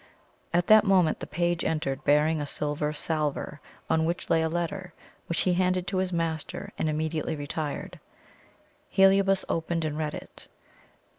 [0.51, 4.95] At that moment the page entered bearing a silver salver, on which lay a letter,
[5.27, 7.99] which he handed to his master and immediately retired.
[8.89, 10.47] Heliobas opened and read it.